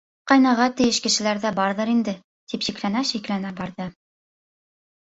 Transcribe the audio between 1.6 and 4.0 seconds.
барҙыр инде, тип шикләнә-шикләнә барҙы.